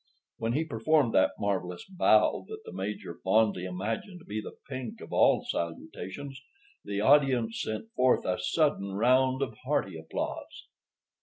When 0.37 0.53
he 0.53 0.63
performed 0.65 1.13
that 1.13 1.33
marvelous 1.37 1.85
bow 1.87 2.43
that 2.47 2.63
the 2.65 2.73
Major 2.73 3.19
fondly 3.23 3.65
imagined 3.65 4.17
to 4.21 4.25
be 4.25 4.41
the 4.41 4.57
pink 4.67 4.99
of 4.99 5.13
all 5.13 5.45
salutations, 5.47 6.41
the 6.83 7.01
audience 7.01 7.61
sent 7.61 7.91
forth 7.91 8.25
a 8.25 8.39
sudden 8.41 8.93
round 8.93 9.43
of 9.43 9.55
hearty 9.63 9.99
applause. 9.99 10.67